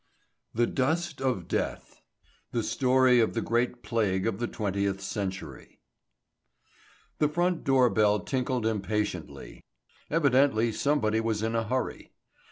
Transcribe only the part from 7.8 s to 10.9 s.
bell tinkled impatiently; evidently